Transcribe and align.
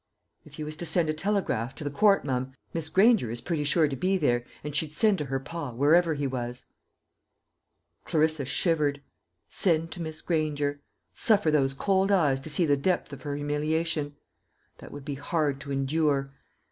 "If 0.45 0.57
you 0.57 0.65
was 0.65 0.75
to 0.77 0.85
send 0.87 1.11
a 1.11 1.13
telegraft 1.13 1.77
to 1.77 1.83
the 1.83 1.91
Court, 1.91 2.25
mum, 2.25 2.53
Miss 2.73 2.89
Granger 2.89 3.29
is 3.29 3.39
pretty 3.39 3.63
sure 3.63 3.87
to 3.87 3.95
be 3.95 4.17
there, 4.17 4.43
and 4.63 4.75
she'd 4.75 4.93
send 4.93 5.19
to 5.19 5.25
her 5.25 5.39
pa, 5.39 5.73
wherever 5.73 6.15
he 6.15 6.25
was." 6.25 6.65
Clarissa 8.05 8.45
shivered. 8.45 9.03
Send 9.47 9.91
to 9.91 10.01
Miss 10.01 10.21
Granger! 10.21 10.81
suffer 11.13 11.51
those 11.51 11.75
cold 11.75 12.11
eyes 12.11 12.41
to 12.41 12.49
see 12.49 12.65
the 12.65 12.75
depth 12.77 13.13
of 13.13 13.21
her 13.21 13.35
humiliation! 13.35 14.15
That 14.79 14.91
would 14.91 15.05
be 15.05 15.13
hard 15.13 15.61
to 15.61 15.71
endure. 15.71 16.33